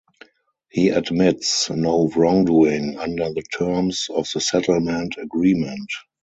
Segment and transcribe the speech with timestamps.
[0.71, 5.89] He admits no wrongdoing under the terms of the settlement agreement.